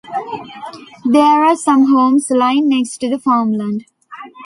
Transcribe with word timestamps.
There 1.05 1.21
are 1.45 1.55
some 1.55 1.91
homes 1.93 2.31
lying 2.31 2.69
next 2.69 2.97
to 3.01 3.09
the 3.11 3.19
farmland. 3.19 3.85